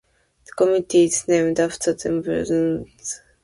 [0.47, 3.19] The community is named after Danvers, Massachusetts.